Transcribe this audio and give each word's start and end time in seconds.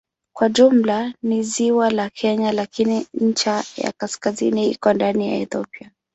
Kwa 0.35 0.49
jumla 0.49 1.13
ni 1.23 1.43
ziwa 1.43 1.89
la 1.89 2.09
Kenya 2.09 2.51
lakini 2.51 3.07
ncha 3.13 3.63
ya 3.77 3.91
kaskazini 3.97 4.71
iko 4.71 4.93
ndani 4.93 5.27
ya 5.29 5.35
Ethiopia. 5.37 5.91